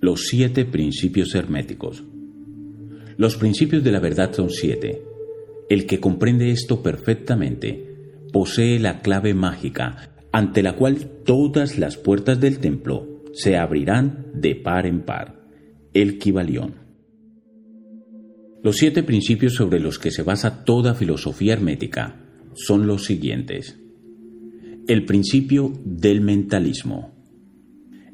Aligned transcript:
Los 0.00 0.26
siete 0.26 0.64
principios 0.64 1.34
herméticos. 1.34 2.04
Los 3.16 3.36
principios 3.36 3.82
de 3.82 3.90
la 3.90 3.98
verdad 3.98 4.32
son 4.32 4.48
siete. 4.48 5.02
El 5.68 5.86
que 5.86 5.98
comprende 5.98 6.52
esto 6.52 6.84
perfectamente 6.84 8.12
posee 8.32 8.78
la 8.78 9.00
clave 9.00 9.34
mágica 9.34 10.14
ante 10.30 10.62
la 10.62 10.76
cual 10.76 10.98
todas 11.24 11.78
las 11.78 11.96
puertas 11.96 12.40
del 12.40 12.60
templo 12.60 13.24
se 13.32 13.56
abrirán 13.56 14.26
de 14.34 14.54
par 14.54 14.86
en 14.86 15.02
par. 15.02 15.40
El 15.92 16.18
Kibalión. 16.18 16.76
Los 18.62 18.76
siete 18.76 19.02
principios 19.02 19.54
sobre 19.54 19.80
los 19.80 19.98
que 19.98 20.12
se 20.12 20.22
basa 20.22 20.64
toda 20.64 20.94
filosofía 20.94 21.54
hermética 21.54 22.24
son 22.54 22.86
los 22.86 23.04
siguientes. 23.04 23.80
El 24.86 25.04
principio 25.04 25.72
del 25.84 26.20
mentalismo 26.20 27.17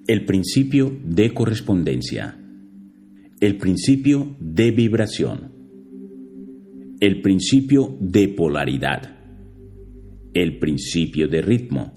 el 0.06 0.26
principio 0.26 0.94
de 1.02 1.32
correspondencia, 1.32 2.38
el 3.40 3.56
principio 3.56 4.36
de 4.38 4.70
vibración, 4.70 5.52
el 7.00 7.22
principio 7.22 7.96
de 8.00 8.28
polaridad, 8.28 9.16
el 10.34 10.58
principio 10.58 11.28
de 11.28 11.40
ritmo, 11.40 11.92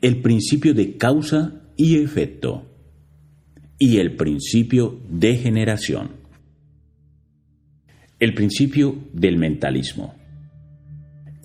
el 0.00 0.22
principio 0.22 0.74
de 0.74 0.96
causa 0.96 1.62
y 1.76 1.96
efecto 1.98 2.70
y 3.78 3.98
el 3.98 4.16
principio 4.16 5.00
de 5.08 5.36
generación. 5.36 6.10
El 8.18 8.34
principio 8.34 8.96
del 9.12 9.36
mentalismo. 9.36 10.14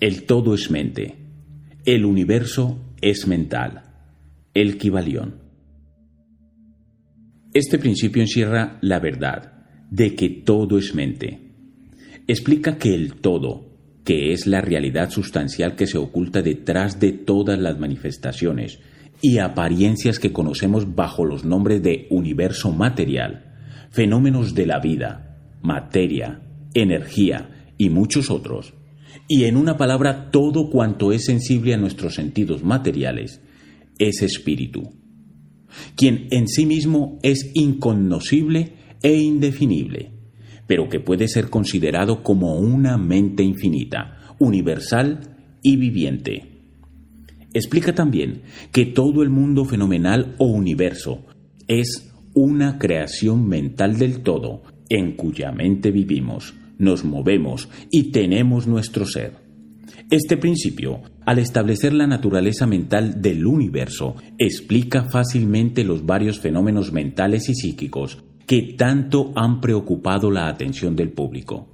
El 0.00 0.24
todo 0.24 0.54
es 0.54 0.70
mente. 0.70 1.16
El 1.84 2.04
universo 2.04 2.78
es 3.00 3.26
mental. 3.26 3.82
El 4.54 4.78
Kibalión. 4.78 5.39
Este 7.52 7.78
principio 7.78 8.22
encierra 8.22 8.78
la 8.80 9.00
verdad 9.00 9.64
de 9.90 10.14
que 10.14 10.28
todo 10.28 10.78
es 10.78 10.94
mente. 10.94 11.50
Explica 12.28 12.78
que 12.78 12.94
el 12.94 13.14
todo, 13.14 13.74
que 14.04 14.32
es 14.32 14.46
la 14.46 14.60
realidad 14.60 15.10
sustancial 15.10 15.74
que 15.74 15.88
se 15.88 15.98
oculta 15.98 16.42
detrás 16.42 17.00
de 17.00 17.10
todas 17.10 17.58
las 17.58 17.76
manifestaciones 17.76 18.78
y 19.20 19.38
apariencias 19.38 20.20
que 20.20 20.32
conocemos 20.32 20.94
bajo 20.94 21.24
los 21.24 21.44
nombres 21.44 21.82
de 21.82 22.06
universo 22.10 22.70
material, 22.70 23.52
fenómenos 23.90 24.54
de 24.54 24.66
la 24.66 24.78
vida, 24.78 25.40
materia, 25.60 26.42
energía 26.72 27.72
y 27.76 27.90
muchos 27.90 28.30
otros, 28.30 28.74
y 29.26 29.46
en 29.46 29.56
una 29.56 29.76
palabra 29.76 30.30
todo 30.30 30.70
cuanto 30.70 31.10
es 31.10 31.24
sensible 31.24 31.74
a 31.74 31.78
nuestros 31.78 32.14
sentidos 32.14 32.62
materiales, 32.62 33.42
es 33.98 34.22
espíritu 34.22 34.99
quien 35.96 36.28
en 36.30 36.48
sí 36.48 36.66
mismo 36.66 37.18
es 37.22 37.50
inconocible 37.54 38.74
e 39.02 39.16
indefinible, 39.16 40.10
pero 40.66 40.88
que 40.88 41.00
puede 41.00 41.28
ser 41.28 41.50
considerado 41.50 42.22
como 42.22 42.54
una 42.54 42.98
mente 42.98 43.42
infinita, 43.42 44.34
universal 44.38 45.36
y 45.62 45.76
viviente. 45.76 46.50
Explica 47.52 47.94
también 47.94 48.42
que 48.70 48.86
todo 48.86 49.22
el 49.22 49.30
mundo 49.30 49.64
fenomenal 49.64 50.36
o 50.38 50.46
universo 50.46 51.26
es 51.66 52.12
una 52.34 52.78
creación 52.78 53.48
mental 53.48 53.98
del 53.98 54.22
todo 54.22 54.62
en 54.88 55.16
cuya 55.16 55.50
mente 55.52 55.90
vivimos, 55.90 56.54
nos 56.78 57.04
movemos 57.04 57.68
y 57.90 58.10
tenemos 58.10 58.66
nuestro 58.66 59.04
ser. 59.04 59.34
Este 60.10 60.36
principio, 60.36 61.02
al 61.30 61.38
establecer 61.38 61.92
la 61.92 62.08
naturaleza 62.08 62.66
mental 62.66 63.22
del 63.22 63.46
universo, 63.46 64.16
explica 64.36 65.04
fácilmente 65.04 65.84
los 65.84 66.04
varios 66.04 66.40
fenómenos 66.40 66.90
mentales 66.90 67.48
y 67.48 67.54
psíquicos 67.54 68.18
que 68.48 68.74
tanto 68.76 69.30
han 69.36 69.60
preocupado 69.60 70.32
la 70.32 70.48
atención 70.48 70.96
del 70.96 71.12
público, 71.12 71.68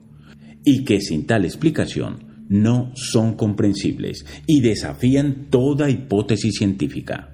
y 0.63 0.85
que 0.85 1.01
sin 1.01 1.25
tal 1.25 1.47
explicación 1.47 2.45
no 2.51 2.93
son 2.97 3.33
comprensibles 3.33 4.27
y 4.47 4.61
desafían 4.61 5.47
toda 5.49 5.89
hipótesis 5.89 6.57
científica. 6.59 7.31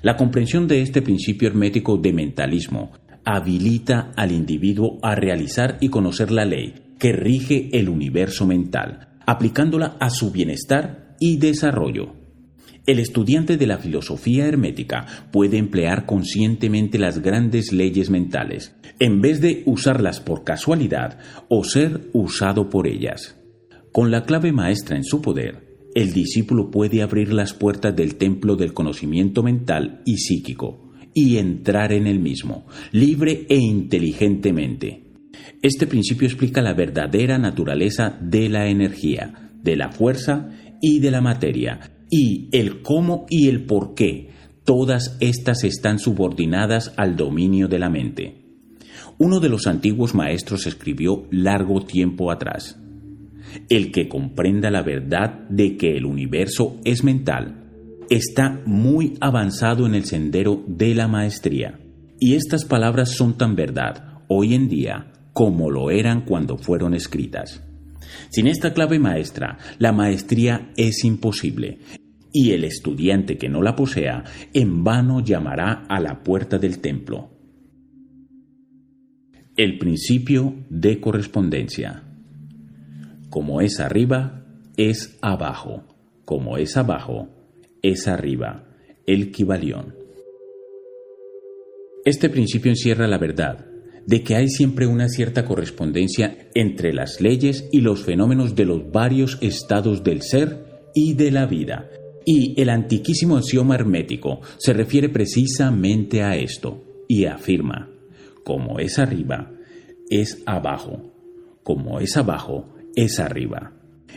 La 0.00 0.16
comprensión 0.16 0.66
de 0.66 0.80
este 0.80 1.02
principio 1.02 1.48
hermético 1.48 1.98
de 1.98 2.14
mentalismo 2.14 2.92
habilita 3.22 4.12
al 4.16 4.32
individuo 4.32 4.98
a 5.02 5.14
realizar 5.14 5.76
y 5.82 5.90
conocer 5.90 6.30
la 6.30 6.46
ley 6.46 6.94
que 6.98 7.12
rige 7.12 7.68
el 7.74 7.90
universo 7.90 8.46
mental, 8.46 9.10
aplicándola 9.26 9.98
a 10.00 10.08
su 10.08 10.30
bienestar 10.30 11.03
y 11.20 11.36
desarrollo. 11.38 12.14
El 12.86 12.98
estudiante 12.98 13.56
de 13.56 13.66
la 13.66 13.78
filosofía 13.78 14.46
hermética 14.46 15.06
puede 15.32 15.56
emplear 15.56 16.04
conscientemente 16.04 16.98
las 16.98 17.20
grandes 17.20 17.72
leyes 17.72 18.10
mentales, 18.10 18.76
en 18.98 19.22
vez 19.22 19.40
de 19.40 19.62
usarlas 19.64 20.20
por 20.20 20.44
casualidad 20.44 21.18
o 21.48 21.64
ser 21.64 22.10
usado 22.12 22.68
por 22.68 22.86
ellas. 22.86 23.40
Con 23.90 24.10
la 24.10 24.24
clave 24.24 24.52
maestra 24.52 24.96
en 24.96 25.04
su 25.04 25.22
poder, 25.22 25.64
el 25.94 26.12
discípulo 26.12 26.70
puede 26.70 27.00
abrir 27.00 27.32
las 27.32 27.54
puertas 27.54 27.94
del 27.96 28.16
templo 28.16 28.56
del 28.56 28.74
conocimiento 28.74 29.42
mental 29.42 30.02
y 30.04 30.18
psíquico 30.18 30.90
y 31.14 31.38
entrar 31.38 31.92
en 31.92 32.06
el 32.06 32.18
mismo, 32.18 32.66
libre 32.90 33.46
e 33.48 33.56
inteligentemente. 33.56 35.04
Este 35.62 35.86
principio 35.86 36.26
explica 36.26 36.60
la 36.60 36.74
verdadera 36.74 37.38
naturaleza 37.38 38.18
de 38.20 38.48
la 38.48 38.66
energía, 38.66 39.52
de 39.62 39.76
la 39.76 39.90
fuerza 39.90 40.50
y 40.86 40.98
de 40.98 41.10
la 41.10 41.22
materia, 41.22 41.80
y 42.10 42.50
el 42.52 42.82
cómo 42.82 43.24
y 43.30 43.48
el 43.48 43.64
por 43.64 43.94
qué 43.94 44.28
todas 44.64 45.16
estas 45.18 45.64
están 45.64 45.98
subordinadas 45.98 46.92
al 46.98 47.16
dominio 47.16 47.68
de 47.68 47.78
la 47.78 47.88
mente. 47.88 48.44
Uno 49.16 49.40
de 49.40 49.48
los 49.48 49.66
antiguos 49.66 50.14
maestros 50.14 50.66
escribió 50.66 51.26
largo 51.30 51.86
tiempo 51.86 52.30
atrás, 52.30 52.78
el 53.70 53.90
que 53.92 54.08
comprenda 54.08 54.70
la 54.70 54.82
verdad 54.82 55.48
de 55.48 55.78
que 55.78 55.96
el 55.96 56.04
universo 56.04 56.78
es 56.84 57.02
mental 57.02 57.62
está 58.10 58.60
muy 58.66 59.16
avanzado 59.20 59.86
en 59.86 59.94
el 59.94 60.04
sendero 60.04 60.62
de 60.66 60.94
la 60.94 61.08
maestría. 61.08 61.80
Y 62.20 62.34
estas 62.34 62.66
palabras 62.66 63.16
son 63.16 63.38
tan 63.38 63.56
verdad 63.56 64.20
hoy 64.28 64.52
en 64.52 64.68
día 64.68 65.12
como 65.32 65.70
lo 65.70 65.90
eran 65.90 66.26
cuando 66.26 66.58
fueron 66.58 66.92
escritas. 66.92 67.62
Sin 68.30 68.46
esta 68.46 68.72
clave 68.72 68.98
maestra, 68.98 69.58
la 69.78 69.92
maestría 69.92 70.72
es 70.76 71.04
imposible, 71.04 71.78
y 72.32 72.50
el 72.50 72.64
estudiante 72.64 73.38
que 73.38 73.48
no 73.48 73.62
la 73.62 73.76
posea 73.76 74.24
en 74.52 74.82
vano 74.82 75.20
llamará 75.20 75.84
a 75.88 76.00
la 76.00 76.22
puerta 76.22 76.58
del 76.58 76.80
templo. 76.80 77.30
El 79.56 79.78
principio 79.78 80.54
de 80.68 81.00
correspondencia. 81.00 82.02
Como 83.30 83.60
es 83.60 83.78
arriba, 83.78 84.44
es 84.76 85.16
abajo. 85.22 85.84
Como 86.24 86.58
es 86.58 86.76
abajo, 86.76 87.28
es 87.82 88.08
arriba. 88.08 88.66
El 89.06 89.30
Kibalión. 89.30 89.94
Este 92.04 92.28
principio 92.28 92.70
encierra 92.70 93.06
la 93.06 93.18
verdad, 93.18 93.64
de 94.06 94.22
que 94.22 94.36
hay 94.36 94.48
siempre 94.48 94.86
una 94.86 95.08
cierta 95.08 95.44
correspondencia 95.44 96.48
entre 96.54 96.92
las 96.92 97.20
leyes 97.20 97.68
y 97.72 97.80
los 97.80 98.04
fenómenos 98.04 98.54
de 98.54 98.64
los 98.64 98.90
varios 98.90 99.38
estados 99.40 100.04
del 100.04 100.22
ser 100.22 100.90
y 100.94 101.14
de 101.14 101.30
la 101.30 101.46
vida. 101.46 101.88
Y 102.26 102.60
el 102.60 102.70
antiquísimo 102.70 103.36
axioma 103.36 103.74
hermético 103.74 104.40
se 104.58 104.72
refiere 104.72 105.08
precisamente 105.08 106.22
a 106.22 106.36
esto 106.36 107.04
y 107.08 107.26
afirma, 107.26 107.90
como 108.44 108.78
es 108.78 108.98
arriba, 108.98 109.52
es 110.10 110.42
abajo, 110.46 111.12
como 111.62 112.00
es 112.00 112.16
abajo, 112.16 112.74
es 112.94 113.18
arriba. 113.20 113.72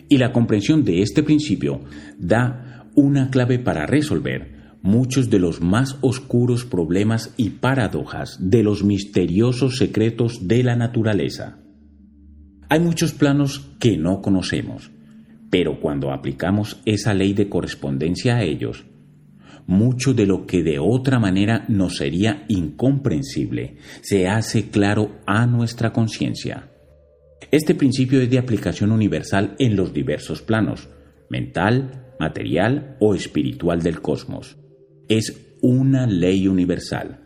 Y 0.09 0.17
la 0.17 0.31
comprensión 0.31 0.85
de 0.85 1.01
este 1.01 1.23
principio 1.23 1.81
da 2.17 2.87
una 2.95 3.29
clave 3.29 3.59
para 3.59 3.85
resolver 3.85 4.56
muchos 4.87 5.29
de 5.29 5.37
los 5.37 5.59
más 5.59 5.97
oscuros 5.99 6.63
problemas 6.63 7.33
y 7.35 7.49
paradojas 7.49 8.37
de 8.39 8.63
los 8.63 8.85
misteriosos 8.85 9.75
secretos 9.75 10.47
de 10.47 10.63
la 10.63 10.77
naturaleza. 10.77 11.59
Hay 12.69 12.79
muchos 12.79 13.11
planos 13.11 13.67
que 13.79 13.97
no 13.97 14.21
conocemos, 14.21 14.89
pero 15.49 15.81
cuando 15.81 16.13
aplicamos 16.13 16.79
esa 16.85 17.13
ley 17.13 17.33
de 17.33 17.49
correspondencia 17.49 18.37
a 18.37 18.43
ellos, 18.43 18.85
mucho 19.65 20.13
de 20.13 20.25
lo 20.25 20.45
que 20.45 20.63
de 20.63 20.79
otra 20.79 21.19
manera 21.19 21.65
nos 21.67 21.97
sería 21.97 22.45
incomprensible 22.47 23.75
se 24.01 24.29
hace 24.29 24.69
claro 24.69 25.17
a 25.25 25.45
nuestra 25.45 25.91
conciencia. 25.91 26.71
Este 27.51 27.75
principio 27.75 28.21
es 28.21 28.29
de 28.29 28.39
aplicación 28.39 28.93
universal 28.93 29.55
en 29.59 29.75
los 29.75 29.93
diversos 29.93 30.41
planos, 30.41 30.87
mental, 31.29 32.13
material 32.21 32.95
o 33.01 33.15
espiritual 33.15 33.81
del 33.81 34.01
cosmos 34.01 34.57
es 35.09 35.47
una 35.61 36.07
ley 36.07 36.47
universal. 36.47 37.19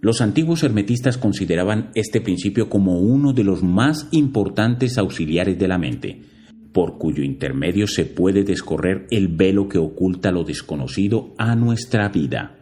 Los 0.00 0.20
antiguos 0.20 0.62
hermetistas 0.62 1.18
consideraban 1.18 1.90
este 1.94 2.20
principio 2.20 2.68
como 2.68 3.00
uno 3.00 3.32
de 3.32 3.44
los 3.44 3.62
más 3.62 4.08
importantes 4.12 4.98
auxiliares 4.98 5.58
de 5.58 5.68
la 5.68 5.78
mente, 5.78 6.22
por 6.72 6.98
cuyo 6.98 7.24
intermedio 7.24 7.86
se 7.86 8.04
puede 8.04 8.44
descorrer 8.44 9.06
el 9.10 9.28
velo 9.28 9.68
que 9.68 9.78
oculta 9.78 10.30
lo 10.30 10.44
desconocido 10.44 11.34
a 11.38 11.56
nuestra 11.56 12.08
vida. 12.08 12.56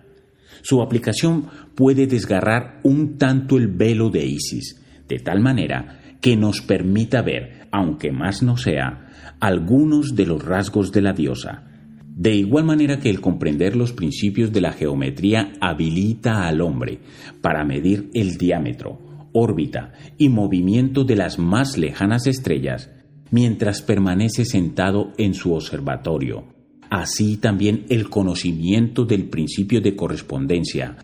Su 0.62 0.81
aplicación 0.81 1.47
puede 1.75 2.06
desgarrar 2.06 2.81
un 2.85 3.19
tanto 3.19 3.59
el 3.59 3.69
velo 3.69 4.09
de 4.11 4.25
Isis, 4.25 4.81
de 5.09 5.19
tal 5.19 5.41
manera 5.41 6.01
que 6.21 6.37
nos 6.37 6.62
permita 6.62 7.21
ver, 7.21 7.67
aunque 7.71 8.12
más 8.12 8.43
no 8.43 8.56
sea, 8.56 9.37
algunos 9.41 10.15
de 10.15 10.25
los 10.25 10.43
rasgos 10.43 10.93
de 10.93 11.03
la 11.03 11.12
diosa. 11.12 11.74
De 12.17 12.33
igual 12.33 12.65
manera 12.65 13.01
que 13.01 13.11
el 13.11 13.21
comprender 13.21 13.75
los 13.75 13.93
principios 13.93 14.53
de 14.53 14.61
la 14.61 14.73
geometría 14.73 15.53
habilita 15.61 16.47
al 16.47 16.61
hombre 16.61 17.01
para 17.41 17.65
medir 17.65 18.09
el 18.15 18.39
diámetro, 18.39 19.01
órbita 19.33 19.93
y 20.17 20.29
movimiento 20.29 21.03
de 21.03 21.17
las 21.17 21.41
más 21.41 21.77
lejanas 21.77 22.29
estrellas 22.29 22.91
mientras 23.33 23.83
permanece 23.83 24.45
sentado 24.45 25.13
en 25.19 25.35
su 25.35 25.55
observatorio. 25.55 26.45
Así 26.89 27.37
también 27.37 27.85
el 27.89 28.09
conocimiento 28.09 29.05
del 29.05 29.29
principio 29.29 29.81
de 29.81 29.97
correspondencia 29.97 30.97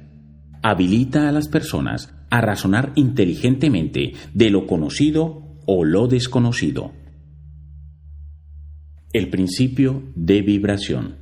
habilita 0.62 1.29
a 1.29 1.33
las 1.33 1.49
personas 1.49 2.15
a 2.31 2.41
razonar 2.41 2.93
inteligentemente 2.95 4.12
de 4.33 4.51
lo 4.51 4.69
conocido 4.69 5.57
o 5.67 5.85
lo 5.85 6.07
desconocido. 6.07 6.93
El 9.12 9.29
principio 9.29 10.05
de 10.15 10.41
vibración. 10.41 11.17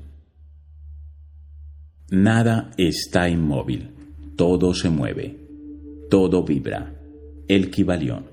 Nada 2.10 2.70
está 2.76 3.30
inmóvil, 3.30 3.94
todo 4.36 4.74
se 4.74 4.90
mueve, 4.90 5.38
todo 6.10 6.44
vibra. 6.44 7.00
El 7.48 7.70
Kibalión. 7.70 8.26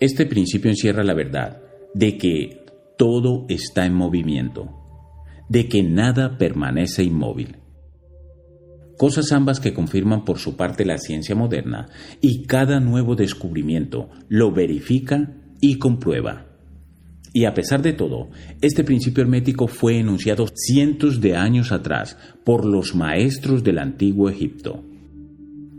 Este 0.00 0.26
principio 0.26 0.72
encierra 0.72 1.04
la 1.04 1.14
verdad 1.14 1.62
de 1.94 2.18
que 2.18 2.66
todo 2.98 3.46
está 3.48 3.86
en 3.86 3.94
movimiento, 3.94 4.70
de 5.48 5.68
que 5.68 5.84
nada 5.84 6.36
permanece 6.36 7.04
inmóvil. 7.04 7.58
Cosas 8.98 9.30
ambas 9.30 9.60
que 9.60 9.72
confirman 9.72 10.24
por 10.24 10.40
su 10.40 10.56
parte 10.56 10.84
la 10.84 10.98
ciencia 10.98 11.36
moderna 11.36 11.90
y 12.20 12.42
cada 12.46 12.80
nuevo 12.80 13.14
descubrimiento 13.14 14.10
lo 14.28 14.50
verifica 14.50 15.36
y 15.60 15.78
comprueba. 15.78 16.53
Y 17.36 17.46
a 17.46 17.52
pesar 17.52 17.82
de 17.82 17.92
todo, 17.92 18.30
este 18.60 18.84
principio 18.84 19.24
hermético 19.24 19.66
fue 19.66 19.98
enunciado 19.98 20.46
cientos 20.54 21.20
de 21.20 21.34
años 21.34 21.72
atrás 21.72 22.16
por 22.44 22.64
los 22.64 22.94
maestros 22.94 23.64
del 23.64 23.80
antiguo 23.80 24.30
Egipto. 24.30 24.84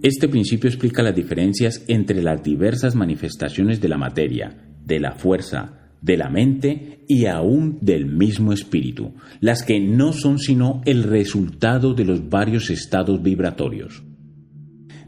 Este 0.04 0.28
principio 0.28 0.70
explica 0.70 1.02
las 1.02 1.16
diferencias 1.16 1.86
entre 1.88 2.22
las 2.22 2.44
diversas 2.44 2.94
manifestaciones 2.94 3.80
de 3.80 3.88
la 3.88 3.98
materia, 3.98 4.68
de 4.86 5.00
la 5.00 5.14
fuerza, 5.14 5.94
de 6.02 6.18
la 6.18 6.30
mente 6.30 7.06
y 7.08 7.26
aún 7.26 7.80
del 7.82 8.06
mismo 8.06 8.52
espíritu, 8.52 9.14
las 9.40 9.64
que 9.64 9.80
no 9.80 10.12
son 10.12 10.40
sino 10.40 10.82
el 10.84 11.04
resultado 11.04 11.94
de 11.94 12.04
los 12.04 12.28
varios 12.28 12.70
estados 12.70 13.24
vibratorios. 13.24 14.04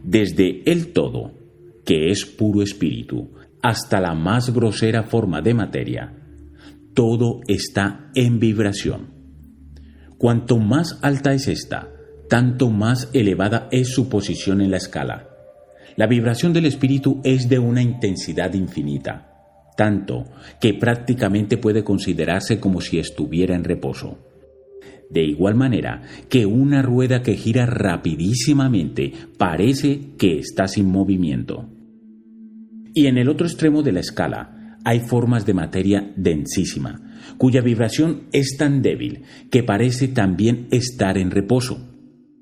Desde 0.02 0.64
el 0.72 0.94
todo, 0.94 1.34
que 1.84 2.10
es 2.10 2.26
puro 2.26 2.62
espíritu, 2.62 3.32
hasta 3.62 4.00
la 4.00 4.14
más 4.16 4.54
grosera 4.54 5.04
forma 5.04 5.42
de 5.42 5.54
materia, 5.54 6.17
todo 6.98 7.42
está 7.48 8.10
en 8.16 8.40
vibración. 8.40 9.12
Cuanto 10.18 10.58
más 10.58 10.98
alta 11.04 11.32
es 11.32 11.48
esta, 11.48 11.92
tanto 12.28 12.72
más 12.72 13.12
elevada 13.14 13.70
es 13.72 13.90
su 13.90 14.10
posición 14.10 14.62
en 14.62 14.72
la 14.72 14.78
escala. 14.78 15.30
La 15.96 16.08
vibración 16.08 16.54
del 16.54 16.66
espíritu 16.66 17.22
es 17.24 17.50
de 17.50 17.60
una 17.60 17.84
intensidad 17.84 18.52
infinita, 18.56 19.32
tanto 19.78 20.26
que 20.60 20.74
prácticamente 20.74 21.60
puede 21.60 21.84
considerarse 21.84 22.60
como 22.60 22.82
si 22.82 22.98
estuviera 22.98 23.54
en 23.54 23.64
reposo. 23.64 24.18
De 25.12 25.24
igual 25.24 25.54
manera 25.54 26.02
que 26.30 26.48
una 26.48 26.82
rueda 26.82 27.22
que 27.22 27.36
gira 27.36 27.68
rapidísimamente 27.68 29.14
parece 29.38 30.16
que 30.18 30.40
está 30.40 30.68
sin 30.68 30.90
movimiento. 30.90 31.70
Y 32.96 33.06
en 33.06 33.20
el 33.20 33.30
otro 33.30 33.46
extremo 33.46 33.84
de 33.84 33.92
la 33.92 34.00
escala, 34.00 34.57
hay 34.88 35.02
formas 35.02 35.46
de 35.46 35.54
materia 35.54 36.14
densísima, 36.16 37.02
cuya 37.38 37.60
vibración 37.60 38.28
es 38.32 38.56
tan 38.58 38.82
débil 38.82 39.24
que 39.52 39.62
parece 39.62 40.08
también 40.08 40.70
estar 40.72 41.18
en 41.18 41.30
reposo. 41.30 41.78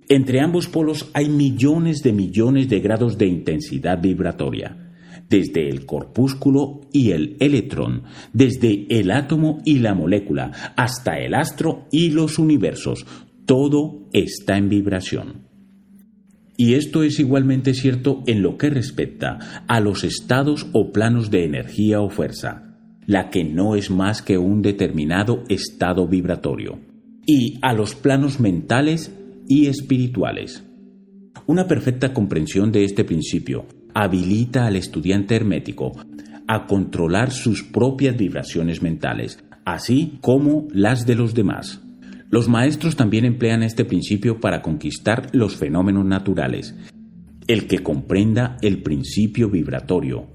Entre 0.09 0.41
ambos 0.41 0.67
polos 0.67 1.09
hay 1.15 1.27
millones 1.27 2.03
de 2.03 2.13
millones 2.13 2.69
de 2.69 2.81
grados 2.81 3.17
de 3.17 3.25
intensidad 3.25 3.99
vibratoria, 3.99 4.93
desde 5.27 5.67
el 5.67 5.87
corpúsculo 5.87 6.81
y 6.93 7.13
el 7.13 7.35
electrón, 7.39 8.03
desde 8.31 8.85
el 8.89 9.09
átomo 9.09 9.63
y 9.65 9.79
la 9.79 9.95
molécula, 9.95 10.51
hasta 10.75 11.17
el 11.17 11.33
astro 11.33 11.87
y 11.91 12.11
los 12.11 12.37
universos. 12.37 13.07
Todo 13.47 14.07
está 14.13 14.55
en 14.55 14.69
vibración. 14.69 15.44
Y 16.57 16.75
esto 16.75 17.03
es 17.03 17.19
igualmente 17.19 17.73
cierto 17.73 18.23
en 18.27 18.41
lo 18.41 18.57
que 18.57 18.69
respecta 18.69 19.63
a 19.67 19.79
los 19.79 20.03
estados 20.03 20.67
o 20.71 20.91
planos 20.91 21.29
de 21.29 21.43
energía 21.43 22.01
o 22.01 22.09
fuerza, 22.09 22.77
la 23.05 23.29
que 23.29 23.43
no 23.43 23.75
es 23.75 23.91
más 23.91 24.21
que 24.21 24.37
un 24.37 24.61
determinado 24.61 25.43
estado 25.49 26.07
vibratorio, 26.07 26.79
y 27.25 27.59
a 27.61 27.73
los 27.73 27.95
planos 27.95 28.39
mentales 28.39 29.13
y 29.47 29.67
espirituales. 29.67 30.63
Una 31.45 31.67
perfecta 31.67 32.13
comprensión 32.13 32.71
de 32.71 32.85
este 32.85 33.03
principio 33.03 33.65
habilita 33.93 34.65
al 34.65 34.75
estudiante 34.75 35.35
hermético 35.35 35.91
a 36.47 36.67
controlar 36.67 37.31
sus 37.31 37.63
propias 37.63 38.17
vibraciones 38.17 38.81
mentales, 38.81 39.39
así 39.65 40.17
como 40.21 40.67
las 40.71 41.05
de 41.05 41.15
los 41.15 41.33
demás. 41.33 41.84
Los 42.29 42.49
maestros 42.49 42.95
también 42.95 43.25
emplean 43.25 43.63
este 43.63 43.85
principio 43.85 44.39
para 44.39 44.61
conquistar 44.61 45.29
los 45.33 45.55
fenómenos 45.55 46.05
naturales. 46.05 46.75
El 47.47 47.67
que 47.67 47.79
comprenda 47.79 48.57
el 48.61 48.81
principio 48.81 49.49
vibratorio 49.49 50.27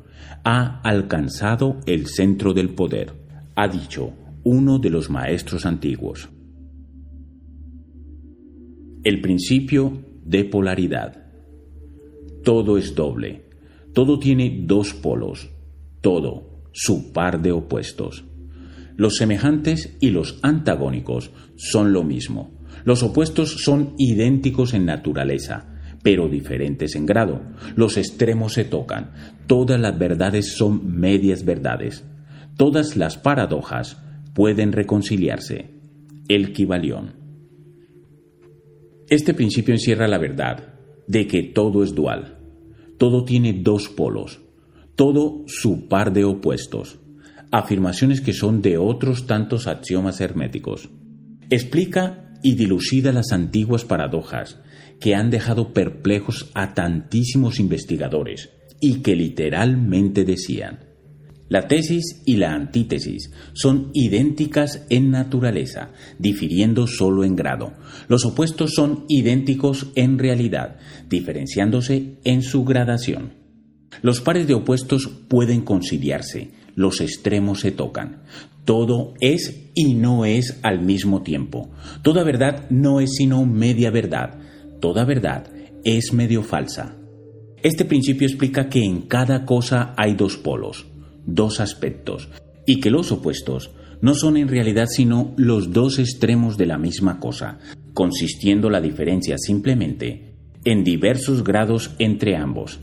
ha 0.45 0.81
alcanzado 0.83 1.81
el 1.87 2.07
centro 2.07 2.55
del 2.55 2.71
poder, 2.71 3.13
ha 3.57 3.69
dicho 3.69 4.13
uno 4.45 4.79
de 4.79 4.91
los 4.91 5.11
maestros 5.11 5.67
antiguos. 5.67 6.29
El 9.03 9.21
principio 9.21 10.05
de 10.25 10.45
polaridad. 10.45 11.17
Todo 12.45 12.79
es 12.79 12.95
doble, 12.95 13.45
todo 13.93 14.19
tiene 14.19 14.63
dos 14.65 14.95
polos, 14.95 15.51
todo 16.01 16.63
su 16.73 17.13
par 17.13 17.43
de 17.43 17.53
opuestos. 17.53 18.25
Los 19.01 19.17
semejantes 19.17 19.97
y 19.99 20.11
los 20.11 20.39
antagónicos 20.43 21.31
son 21.57 21.95
lo 21.95 22.05
mismo. 22.05 22.51
Los 22.85 23.03
opuestos 23.03 23.65
son 23.65 23.95
idénticos 23.97 24.75
en 24.75 24.85
naturaleza, 24.85 25.81
pero 26.03 26.29
diferentes 26.29 26.95
en 26.97 27.07
grado. 27.07 27.41
Los 27.77 27.97
extremos 27.97 28.53
se 28.53 28.67
tocan. 28.67 29.13
Todas 29.47 29.81
las 29.81 29.99
verdades 29.99 30.55
son 30.55 31.01
medias 31.01 31.47
verdades. 31.47 32.05
Todas 32.59 32.95
las 32.99 33.17
paradojas 33.17 34.03
pueden 34.35 34.71
reconciliarse. 34.71 35.71
El 36.29 36.53
Kibalión. 36.53 37.15
Este 39.09 39.33
principio 39.33 39.73
encierra 39.73 40.09
la 40.09 40.19
verdad 40.19 40.75
de 41.07 41.27
que 41.27 41.43
todo 41.43 41.85
es 41.85 41.95
dual. 41.95 42.37
Todo 42.99 43.25
tiene 43.25 43.63
dos 43.63 43.89
polos. 43.89 44.43
Todo 44.95 45.45
su 45.47 45.89
par 45.89 46.13
de 46.13 46.25
opuestos 46.25 47.00
afirmaciones 47.51 48.21
que 48.21 48.33
son 48.33 48.63
de 48.63 48.79
otros 48.79 49.27
tantos 49.27 49.67
axiomas 49.67 50.21
herméticos. 50.21 50.91
Explica 51.51 52.33
y 52.43 52.55
dilucida 52.55 53.13
las 53.13 53.33
antiguas 53.33 53.85
paradojas 53.85 54.61
que 55.01 55.15
han 55.15 55.31
dejado 55.31 55.73
perplejos 55.73 56.51
a 56.55 56.75
tantísimos 56.75 57.59
investigadores 57.59 58.51
y 58.81 59.01
que 59.03 59.17
literalmente 59.17 60.25
decían, 60.25 60.91
la 61.51 61.67
tesis 61.67 62.23
y 62.25 62.37
la 62.37 62.55
antítesis 62.55 63.33
son 63.55 63.91
idénticas 63.93 64.87
en 64.89 65.11
naturaleza, 65.11 65.91
difiriendo 66.17 66.87
solo 66.87 67.25
en 67.25 67.35
grado. 67.35 67.73
Los 68.07 68.25
opuestos 68.25 68.71
son 68.75 69.05
idénticos 69.09 69.89
en 69.97 70.21
realidad, 70.21 70.77
diferenciándose 71.09 72.21
en 72.23 72.43
su 72.43 72.65
gradación. 72.65 73.33
Los 74.01 74.21
pares 74.21 74.47
de 74.47 74.55
opuestos 74.55 75.09
pueden 75.27 75.63
conciliarse, 75.63 76.53
los 76.75 77.01
extremos 77.01 77.61
se 77.61 77.71
tocan. 77.71 78.23
Todo 78.65 79.15
es 79.21 79.71
y 79.75 79.95
no 79.95 80.25
es 80.25 80.59
al 80.63 80.81
mismo 80.81 81.23
tiempo. 81.23 81.71
Toda 82.03 82.25
verdad 82.25 82.69
no 82.71 83.01
es 83.01 83.15
sino 83.17 83.45
media 83.45 83.91
verdad. 83.91 84.39
Toda 84.81 85.05
verdad 85.05 85.51
es 85.85 86.13
medio 86.13 86.43
falsa. 86.43 86.97
Este 87.63 87.85
principio 87.85 88.27
explica 88.27 88.69
que 88.69 88.85
en 88.85 89.03
cada 89.03 89.45
cosa 89.45 89.95
hay 89.97 90.15
dos 90.15 90.37
polos, 90.37 90.87
dos 91.27 91.61
aspectos, 91.61 92.29
y 92.67 92.81
que 92.81 92.91
los 92.91 93.13
opuestos 93.13 93.71
no 94.01 94.15
son 94.15 94.37
en 94.37 94.49
realidad 94.49 94.87
sino 94.87 95.35
los 95.37 95.73
dos 95.73 95.99
extremos 95.99 96.57
de 96.57 96.67
la 96.67 96.79
misma 96.79 97.21
cosa, 97.21 97.59
consistiendo 97.93 98.71
la 98.71 98.81
diferencia 98.81 99.37
simplemente 99.37 100.31
en 100.65 100.85
diversos 100.85 101.45
grados 101.45 101.95
entre 101.99 102.37
ambos. 102.37 102.81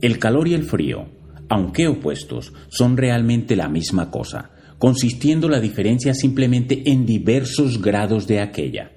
El 0.00 0.18
calor 0.18 0.48
y 0.48 0.54
el 0.54 0.64
frío, 0.64 1.06
aunque 1.52 1.86
opuestos, 1.86 2.54
son 2.68 2.96
realmente 2.96 3.56
la 3.56 3.68
misma 3.68 4.10
cosa, 4.10 4.52
consistiendo 4.78 5.50
la 5.50 5.60
diferencia 5.60 6.14
simplemente 6.14 6.90
en 6.90 7.04
diversos 7.04 7.82
grados 7.82 8.26
de 8.26 8.40
aquella. 8.40 8.90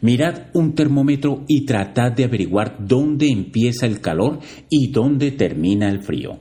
Mirad 0.00 0.48
un 0.52 0.74
termómetro 0.74 1.44
y 1.46 1.64
tratad 1.64 2.10
de 2.10 2.24
averiguar 2.24 2.78
dónde 2.80 3.28
empieza 3.28 3.86
el 3.86 4.00
calor 4.00 4.40
y 4.68 4.90
dónde 4.90 5.30
termina 5.30 5.88
el 5.88 6.02
frío. 6.02 6.40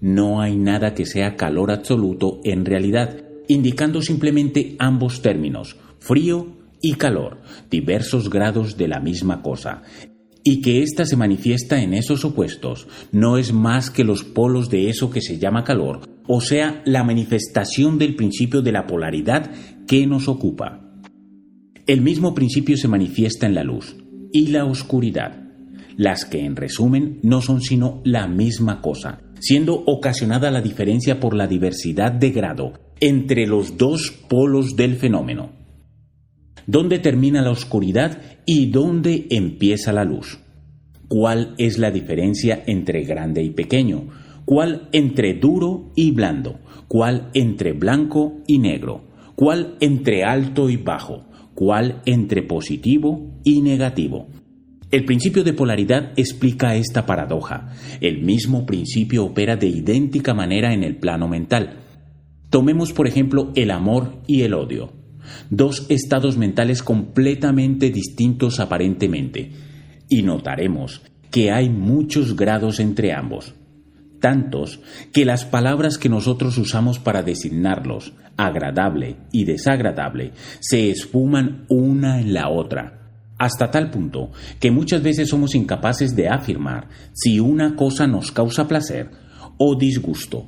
No 0.00 0.40
hay 0.40 0.56
nada 0.56 0.92
que 0.92 1.06
sea 1.06 1.36
calor 1.36 1.70
absoluto 1.70 2.40
en 2.42 2.64
realidad, 2.64 3.16
indicando 3.46 4.02
simplemente 4.02 4.74
ambos 4.80 5.22
términos, 5.22 5.76
frío 6.00 6.48
y 6.82 6.94
calor, 6.94 7.42
diversos 7.70 8.28
grados 8.28 8.76
de 8.76 8.88
la 8.88 8.98
misma 8.98 9.40
cosa, 9.40 9.82
y 10.42 10.60
que 10.60 10.82
ésta 10.82 11.04
se 11.04 11.16
manifiesta 11.16 11.82
en 11.82 11.94
esos 11.94 12.24
opuestos, 12.24 12.88
no 13.12 13.38
es 13.38 13.52
más 13.52 13.90
que 13.90 14.04
los 14.04 14.24
polos 14.24 14.70
de 14.70 14.88
eso 14.88 15.10
que 15.10 15.20
se 15.20 15.38
llama 15.38 15.64
calor, 15.64 16.00
o 16.26 16.40
sea, 16.40 16.82
la 16.84 17.04
manifestación 17.04 17.98
del 17.98 18.14
principio 18.14 18.62
de 18.62 18.72
la 18.72 18.86
polaridad 18.86 19.50
que 19.86 20.06
nos 20.06 20.28
ocupa. 20.28 20.80
El 21.86 22.02
mismo 22.02 22.34
principio 22.34 22.76
se 22.76 22.88
manifiesta 22.88 23.46
en 23.46 23.54
la 23.54 23.64
luz 23.64 23.96
y 24.32 24.48
la 24.48 24.64
oscuridad, 24.64 25.42
las 25.96 26.24
que 26.24 26.44
en 26.44 26.56
resumen 26.56 27.18
no 27.22 27.42
son 27.42 27.60
sino 27.60 28.00
la 28.04 28.28
misma 28.28 28.80
cosa, 28.80 29.20
siendo 29.40 29.82
ocasionada 29.86 30.50
la 30.50 30.62
diferencia 30.62 31.18
por 31.20 31.34
la 31.34 31.46
diversidad 31.46 32.12
de 32.12 32.30
grado 32.30 32.74
entre 33.00 33.46
los 33.46 33.76
dos 33.76 34.10
polos 34.28 34.76
del 34.76 34.96
fenómeno. 34.96 35.59
¿Dónde 36.66 36.98
termina 36.98 37.42
la 37.42 37.50
oscuridad 37.50 38.20
y 38.46 38.66
dónde 38.66 39.26
empieza 39.30 39.92
la 39.92 40.04
luz? 40.04 40.38
¿Cuál 41.08 41.54
es 41.58 41.78
la 41.78 41.90
diferencia 41.90 42.62
entre 42.66 43.02
grande 43.02 43.42
y 43.42 43.50
pequeño? 43.50 44.08
¿Cuál 44.44 44.88
entre 44.92 45.34
duro 45.34 45.90
y 45.96 46.12
blando? 46.12 46.60
¿Cuál 46.88 47.30
entre 47.34 47.72
blanco 47.72 48.42
y 48.46 48.58
negro? 48.58 49.04
¿Cuál 49.34 49.76
entre 49.80 50.24
alto 50.24 50.68
y 50.70 50.76
bajo? 50.76 51.24
¿Cuál 51.54 52.02
entre 52.04 52.42
positivo 52.42 53.40
y 53.44 53.60
negativo? 53.60 54.28
El 54.90 55.04
principio 55.04 55.44
de 55.44 55.52
polaridad 55.52 56.12
explica 56.16 56.74
esta 56.74 57.06
paradoja. 57.06 57.72
El 58.00 58.22
mismo 58.22 58.66
principio 58.66 59.24
opera 59.24 59.56
de 59.56 59.68
idéntica 59.68 60.34
manera 60.34 60.74
en 60.74 60.82
el 60.84 60.96
plano 60.96 61.28
mental. 61.28 61.78
Tomemos 62.50 62.92
por 62.92 63.06
ejemplo 63.06 63.52
el 63.54 63.70
amor 63.70 64.16
y 64.26 64.42
el 64.42 64.54
odio 64.54 64.99
dos 65.50 65.86
estados 65.88 66.36
mentales 66.36 66.82
completamente 66.82 67.90
distintos 67.90 68.60
aparentemente, 68.60 69.52
y 70.08 70.22
notaremos 70.22 71.02
que 71.30 71.50
hay 71.50 71.70
muchos 71.70 72.36
grados 72.36 72.80
entre 72.80 73.12
ambos, 73.12 73.54
tantos 74.20 74.80
que 75.12 75.24
las 75.24 75.44
palabras 75.44 75.98
que 75.98 76.08
nosotros 76.08 76.58
usamos 76.58 76.98
para 76.98 77.22
designarlos, 77.22 78.12
agradable 78.36 79.16
y 79.32 79.44
desagradable, 79.44 80.32
se 80.60 80.90
esfuman 80.90 81.64
una 81.68 82.20
en 82.20 82.34
la 82.34 82.48
otra, 82.48 83.00
hasta 83.38 83.70
tal 83.70 83.90
punto 83.90 84.32
que 84.58 84.70
muchas 84.70 85.02
veces 85.02 85.28
somos 85.28 85.54
incapaces 85.54 86.14
de 86.14 86.28
afirmar 86.28 86.88
si 87.14 87.40
una 87.40 87.74
cosa 87.74 88.06
nos 88.06 88.32
causa 88.32 88.68
placer 88.68 89.10
o 89.56 89.76
disgusto. 89.76 90.46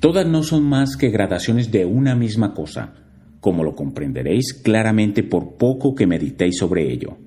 Todas 0.00 0.26
no 0.26 0.42
son 0.42 0.64
más 0.64 0.96
que 0.96 1.10
gradaciones 1.10 1.70
de 1.70 1.84
una 1.84 2.14
misma 2.14 2.54
cosa, 2.54 2.94
como 3.42 3.64
lo 3.64 3.74
comprenderéis 3.74 4.54
claramente 4.54 5.24
por 5.24 5.56
poco 5.56 5.96
que 5.96 6.06
meditéis 6.06 6.58
sobre 6.58 6.92
ello. 6.92 7.18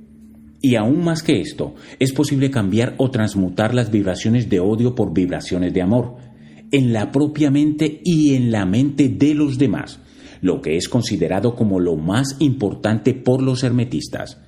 Y 0.62 0.78
aún 0.78 1.04
más 1.04 1.22
que 1.22 1.42
esto, 1.42 1.76
es 2.00 2.14
posible 2.14 2.50
cambiar 2.50 2.96
o 2.98 3.12
transmutar 3.12 3.76
las 3.76 3.92
vibraciones 3.92 4.50
de 4.50 4.62
odio 4.62 4.96
por 4.96 5.14
vibraciones 5.14 5.74
de 5.74 5.82
amor, 5.82 6.16
en 6.72 6.94
la 6.94 7.12
propia 7.12 7.52
mente 7.52 8.00
y 8.06 8.34
en 8.34 8.50
la 8.50 8.66
mente 8.66 9.10
de 9.10 9.36
los 9.36 9.58
demás, 9.58 10.00
lo 10.40 10.62
que 10.62 10.78
es 10.78 10.88
considerado 10.88 11.54
como 11.54 11.82
lo 11.82 11.98
más 11.98 12.38
importante 12.40 13.14
por 13.14 13.44
los 13.44 13.64
hermetistas. 13.64 14.40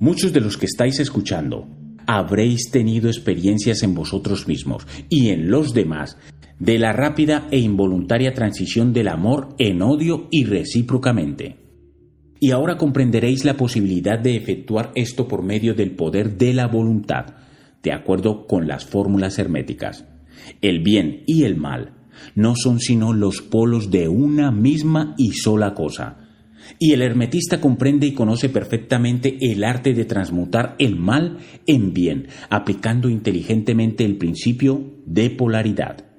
Muchos 0.00 0.32
de 0.32 0.40
los 0.40 0.56
que 0.56 0.64
estáis 0.64 1.00
escuchando 1.00 1.68
habréis 2.06 2.70
tenido 2.70 3.08
experiencias 3.08 3.82
en 3.82 3.94
vosotros 3.94 4.48
mismos 4.48 4.86
y 5.10 5.28
en 5.28 5.50
los 5.50 5.74
demás 5.74 6.16
de 6.58 6.78
la 6.78 6.92
rápida 6.92 7.48
e 7.50 7.58
involuntaria 7.58 8.32
transición 8.32 8.92
del 8.92 9.08
amor 9.08 9.54
en 9.58 9.82
odio 9.82 10.28
y 10.30 10.44
recíprocamente. 10.44 11.56
Y 12.40 12.50
ahora 12.50 12.76
comprenderéis 12.76 13.44
la 13.44 13.56
posibilidad 13.56 14.18
de 14.18 14.36
efectuar 14.36 14.92
esto 14.94 15.26
por 15.26 15.42
medio 15.42 15.74
del 15.74 15.92
poder 15.92 16.36
de 16.36 16.52
la 16.52 16.66
voluntad, 16.66 17.36
de 17.82 17.92
acuerdo 17.92 18.46
con 18.46 18.66
las 18.66 18.84
fórmulas 18.84 19.38
herméticas. 19.38 20.04
El 20.60 20.82
bien 20.82 21.22
y 21.26 21.44
el 21.44 21.56
mal 21.56 21.94
no 22.34 22.54
son 22.56 22.80
sino 22.80 23.12
los 23.12 23.40
polos 23.40 23.90
de 23.90 24.08
una 24.08 24.50
misma 24.50 25.14
y 25.18 25.32
sola 25.32 25.74
cosa. 25.74 26.18
Y 26.78 26.92
el 26.92 27.02
hermetista 27.02 27.60
comprende 27.60 28.06
y 28.06 28.12
conoce 28.12 28.48
perfectamente 28.48 29.36
el 29.40 29.64
arte 29.64 29.92
de 29.92 30.04
transmutar 30.04 30.76
el 30.78 30.96
mal 30.96 31.38
en 31.66 31.92
bien, 31.92 32.28
aplicando 32.48 33.08
inteligentemente 33.08 34.04
el 34.04 34.16
principio 34.16 34.82
de 35.04 35.30
polaridad. 35.30 36.13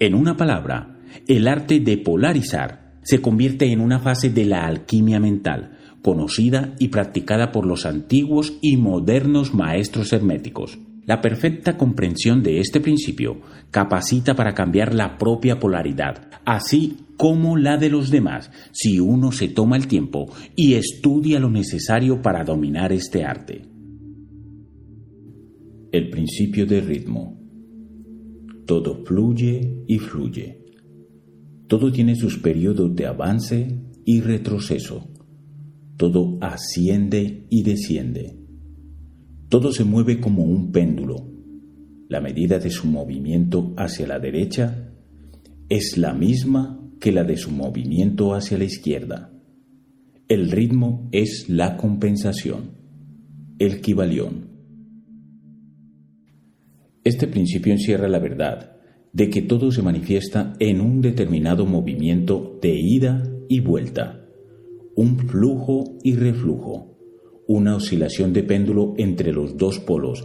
En 0.00 0.14
una 0.14 0.36
palabra, 0.36 0.96
el 1.26 1.48
arte 1.48 1.80
de 1.80 1.98
polarizar 1.98 2.98
se 3.02 3.20
convierte 3.20 3.72
en 3.72 3.80
una 3.80 3.98
fase 3.98 4.30
de 4.30 4.44
la 4.44 4.64
alquimia 4.64 5.18
mental, 5.18 5.76
conocida 6.02 6.74
y 6.78 6.88
practicada 6.88 7.50
por 7.50 7.66
los 7.66 7.84
antiguos 7.84 8.58
y 8.60 8.76
modernos 8.76 9.54
maestros 9.54 10.12
herméticos. 10.12 10.78
La 11.04 11.20
perfecta 11.20 11.76
comprensión 11.76 12.42
de 12.42 12.60
este 12.60 12.80
principio 12.80 13.40
capacita 13.70 14.34
para 14.34 14.54
cambiar 14.54 14.94
la 14.94 15.18
propia 15.18 15.58
polaridad, 15.58 16.28
así 16.44 16.98
como 17.16 17.56
la 17.56 17.76
de 17.76 17.88
los 17.88 18.10
demás, 18.10 18.52
si 18.70 19.00
uno 19.00 19.32
se 19.32 19.48
toma 19.48 19.76
el 19.76 19.88
tiempo 19.88 20.32
y 20.54 20.74
estudia 20.74 21.40
lo 21.40 21.50
necesario 21.50 22.22
para 22.22 22.44
dominar 22.44 22.92
este 22.92 23.24
arte. 23.24 23.62
El 25.90 26.10
principio 26.10 26.66
de 26.66 26.82
ritmo. 26.82 27.37
Todo 28.68 29.02
fluye 29.02 29.82
y 29.86 29.98
fluye. 29.98 30.62
Todo 31.68 31.90
tiene 31.90 32.14
sus 32.16 32.36
periodos 32.36 32.94
de 32.94 33.06
avance 33.06 33.80
y 34.04 34.20
retroceso. 34.20 35.08
Todo 35.96 36.36
asciende 36.42 37.46
y 37.48 37.62
desciende. 37.62 38.36
Todo 39.48 39.72
se 39.72 39.84
mueve 39.84 40.20
como 40.20 40.44
un 40.44 40.70
péndulo. 40.70 41.16
La 42.10 42.20
medida 42.20 42.58
de 42.58 42.68
su 42.68 42.86
movimiento 42.88 43.72
hacia 43.78 44.06
la 44.06 44.18
derecha 44.18 44.92
es 45.70 45.96
la 45.96 46.12
misma 46.12 46.78
que 47.00 47.10
la 47.10 47.24
de 47.24 47.38
su 47.38 47.50
movimiento 47.50 48.34
hacia 48.34 48.58
la 48.58 48.64
izquierda. 48.64 49.32
El 50.28 50.50
ritmo 50.50 51.08
es 51.10 51.46
la 51.48 51.78
compensación, 51.78 52.72
el 53.58 53.76
equivalión. 53.76 54.47
Este 57.08 57.26
principio 57.26 57.72
encierra 57.72 58.06
la 58.06 58.18
verdad 58.18 58.76
de 59.14 59.30
que 59.30 59.40
todo 59.40 59.72
se 59.72 59.80
manifiesta 59.80 60.52
en 60.58 60.82
un 60.82 61.00
determinado 61.00 61.64
movimiento 61.64 62.58
de 62.60 62.74
ida 62.74 63.22
y 63.48 63.60
vuelta, 63.60 64.26
un 64.94 65.18
flujo 65.18 65.96
y 66.02 66.16
reflujo, 66.16 66.98
una 67.46 67.76
oscilación 67.76 68.34
de 68.34 68.42
péndulo 68.42 68.92
entre 68.98 69.32
los 69.32 69.56
dos 69.56 69.78
polos 69.78 70.22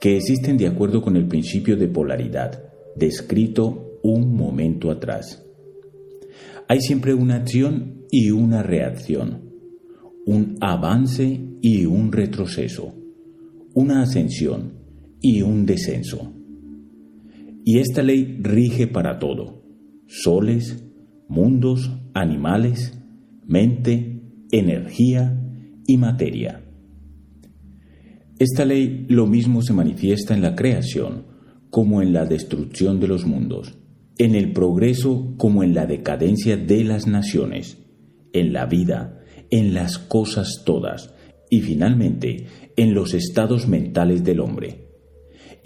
que 0.00 0.16
existen 0.16 0.56
de 0.56 0.66
acuerdo 0.66 1.02
con 1.02 1.18
el 1.18 1.28
principio 1.28 1.76
de 1.76 1.88
polaridad, 1.88 2.72
descrito 2.96 3.98
un 4.02 4.34
momento 4.34 4.90
atrás. 4.90 5.44
Hay 6.68 6.80
siempre 6.80 7.12
una 7.12 7.34
acción 7.34 8.06
y 8.10 8.30
una 8.30 8.62
reacción, 8.62 9.52
un 10.24 10.56
avance 10.62 11.38
y 11.60 11.84
un 11.84 12.12
retroceso, 12.12 12.94
una 13.74 14.00
ascensión 14.00 14.83
y 15.24 15.40
un 15.40 15.64
descenso. 15.64 16.34
Y 17.64 17.78
esta 17.78 18.02
ley 18.02 18.36
rige 18.42 18.86
para 18.86 19.18
todo, 19.18 19.64
soles, 20.06 20.84
mundos, 21.30 21.90
animales, 22.12 23.02
mente, 23.46 24.20
energía 24.50 25.42
y 25.86 25.96
materia. 25.96 26.62
Esta 28.38 28.66
ley 28.66 29.06
lo 29.08 29.26
mismo 29.26 29.62
se 29.62 29.72
manifiesta 29.72 30.34
en 30.34 30.42
la 30.42 30.54
creación 30.54 31.24
como 31.70 32.02
en 32.02 32.12
la 32.12 32.26
destrucción 32.26 33.00
de 33.00 33.08
los 33.08 33.24
mundos, 33.24 33.78
en 34.18 34.34
el 34.34 34.52
progreso 34.52 35.32
como 35.38 35.62
en 35.62 35.72
la 35.72 35.86
decadencia 35.86 36.58
de 36.58 36.84
las 36.84 37.06
naciones, 37.06 37.78
en 38.34 38.52
la 38.52 38.66
vida, 38.66 39.22
en 39.50 39.72
las 39.72 39.96
cosas 39.96 40.64
todas 40.66 41.14
y 41.48 41.62
finalmente 41.62 42.44
en 42.76 42.92
los 42.92 43.14
estados 43.14 43.66
mentales 43.66 44.22
del 44.22 44.40
hombre. 44.40 44.83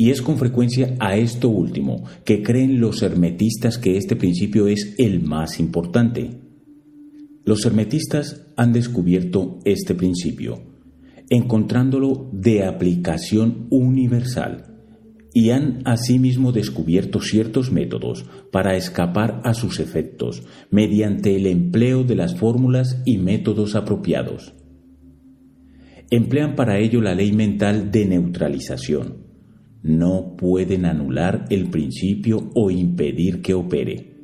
Y 0.00 0.10
es 0.10 0.22
con 0.22 0.38
frecuencia 0.38 0.94
a 1.00 1.16
esto 1.16 1.48
último 1.48 2.04
que 2.24 2.42
creen 2.42 2.80
los 2.80 3.02
hermetistas 3.02 3.78
que 3.78 3.96
este 3.96 4.14
principio 4.14 4.68
es 4.68 4.94
el 4.96 5.20
más 5.22 5.58
importante. 5.58 6.40
Los 7.44 7.66
hermetistas 7.66 8.46
han 8.56 8.72
descubierto 8.72 9.58
este 9.64 9.96
principio, 9.96 10.62
encontrándolo 11.28 12.30
de 12.32 12.64
aplicación 12.64 13.66
universal, 13.70 14.68
y 15.34 15.50
han 15.50 15.82
asimismo 15.84 16.52
descubierto 16.52 17.20
ciertos 17.20 17.72
métodos 17.72 18.24
para 18.52 18.76
escapar 18.76 19.40
a 19.44 19.52
sus 19.52 19.80
efectos 19.80 20.44
mediante 20.70 21.34
el 21.34 21.46
empleo 21.46 22.04
de 22.04 22.14
las 22.14 22.36
fórmulas 22.36 23.02
y 23.04 23.18
métodos 23.18 23.74
apropiados. 23.74 24.54
emplean 26.10 26.54
para 26.54 26.78
ello 26.78 27.02
la 27.02 27.14
ley 27.14 27.32
mental 27.32 27.90
de 27.90 28.06
neutralización. 28.06 29.27
No 29.82 30.37
pueden 30.37 30.87
anular 30.87 31.44
el 31.50 31.70
principio 31.70 32.50
o 32.54 32.70
impedir 32.70 33.40
que 33.42 33.54
opere, 33.54 34.16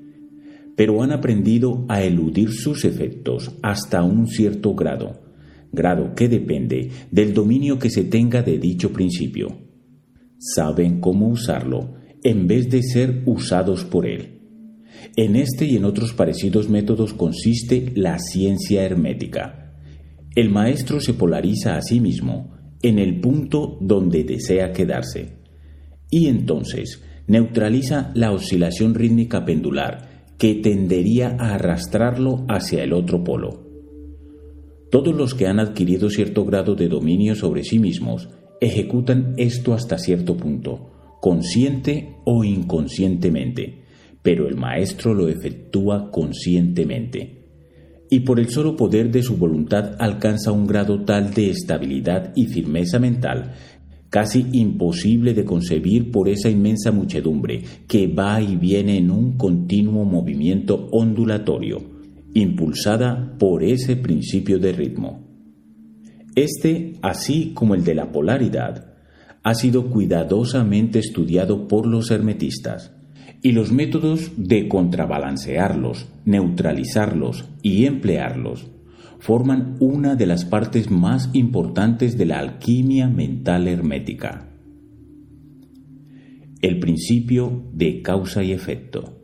pero 0.77 1.03
han 1.03 1.13
aprendido 1.13 1.85
a 1.89 2.03
eludir 2.03 2.51
sus 2.51 2.85
efectos 2.85 3.53
hasta 3.63 4.03
un 4.03 4.27
cierto 4.27 4.75
grado, 4.75 5.23
grado 5.73 6.15
que 6.17 6.29
depende 6.29 6.91
del 7.13 7.33
dominio 7.35 7.79
que 7.79 7.91
se 7.91 8.03
tenga 8.05 8.43
de 8.43 8.59
dicho 8.59 8.93
principio. 8.93 9.57
Saben 10.39 11.01
cómo 11.01 11.29
usarlo 11.29 11.95
en 12.25 12.49
vez 12.49 12.69
de 12.69 12.83
ser 12.83 13.23
usados 13.25 13.85
por 13.85 14.07
él. 14.07 14.41
En 15.17 15.37
este 15.37 15.67
y 15.67 15.77
en 15.77 15.85
otros 15.85 16.15
parecidos 16.15 16.69
métodos 16.69 17.15
consiste 17.15 17.93
la 17.95 18.19
ciencia 18.19 18.83
hermética. 18.83 19.77
El 20.35 20.51
maestro 20.51 21.01
se 21.01 21.15
polariza 21.15 21.77
a 21.77 21.83
sí 21.83 22.01
mismo 22.01 22.51
en 22.83 22.99
el 22.99 23.21
punto 23.21 23.79
donde 23.81 24.25
desea 24.25 24.73
quedarse 24.73 25.44
y 26.15 26.29
entonces 26.29 27.03
neutraliza 27.27 28.13
la 28.15 28.31
oscilación 28.31 28.95
rítmica 28.95 29.45
pendular 29.45 30.29
que 30.39 30.55
tendería 30.55 31.37
a 31.41 31.57
arrastrarlo 31.57 32.47
hacia 32.49 32.85
el 32.85 32.93
otro 32.93 33.25
polo. 33.25 33.65
Todos 34.93 35.13
los 35.13 35.35
que 35.35 35.49
han 35.49 35.59
adquirido 35.59 36.11
cierto 36.11 36.45
grado 36.45 36.77
de 36.77 36.87
dominio 36.87 37.35
sobre 37.35 37.65
sí 37.65 37.81
mismos 37.81 38.29
ejecutan 38.61 39.35
esto 39.39 39.75
hasta 39.75 39.99
cierto 39.99 40.37
punto, 40.37 41.19
consciente 41.21 42.15
o 42.25 42.45
inconscientemente, 42.45 43.83
pero 44.23 44.47
el 44.47 44.55
maestro 44.55 45.15
lo 45.15 45.29
efectúa 45.29 46.13
conscientemente. 46.13 47.43
Y 48.09 48.21
por 48.21 48.39
el 48.39 48.51
solo 48.51 48.77
poder 48.77 49.11
de 49.11 49.25
su 49.25 49.37
voluntad 49.37 49.97
alcanza 49.99 50.53
un 50.53 50.69
grado 50.69 51.05
tal 51.05 51.35
de 51.35 51.51
estabilidad 51.51 52.33
y 52.37 52.47
firmeza 52.47 53.01
mental 53.01 53.55
casi 54.15 54.47
imposible 54.53 55.35
de 55.35 55.45
concebir 55.45 56.13
por 56.13 56.29
esa 56.29 56.49
inmensa 56.49 56.93
muchedumbre 56.93 57.65
que 57.89 58.07
va 58.07 58.41
y 58.41 58.55
viene 58.55 58.97
en 58.97 59.11
un 59.11 59.37
continuo 59.37 60.05
movimiento 60.05 60.87
ondulatorio, 60.93 61.83
impulsada 62.33 63.35
por 63.41 63.65
ese 63.65 63.97
principio 63.97 64.61
de 64.61 64.71
ritmo. 64.71 65.25
Este, 66.37 66.93
así 67.03 67.51
como 67.55 67.75
el 67.75 67.83
de 67.83 67.97
la 67.97 68.13
polaridad, 68.13 68.95
ha 69.43 69.55
sido 69.57 69.91
cuidadosamente 69.91 71.01
estudiado 71.01 71.67
por 71.67 71.85
los 71.85 72.13
hermetistas, 72.13 72.93
y 73.43 73.51
los 73.51 73.73
métodos 73.73 74.31
de 74.37 74.69
contrabalancearlos, 74.69 76.07
neutralizarlos 76.25 77.47
y 77.63 77.87
emplearlos 77.87 78.71
forman 79.19 79.77
una 79.81 80.17
de 80.17 80.27
las 80.27 80.45
partes 80.45 80.91
más 80.91 81.31
importantes 81.33 82.19
de 82.19 82.27
la 82.27 82.39
alquimia 82.39 83.09
mental 83.09 83.69
hermética. 83.69 84.49
El 86.61 86.79
principio 86.79 87.65
de 87.73 88.03
causa 88.03 88.43
y 88.43 88.53
efecto. 88.53 89.21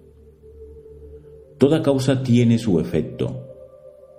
Toda 1.59 1.83
causa 1.83 2.23
tiene 2.23 2.59
su 2.59 2.81
efecto, 2.81 3.47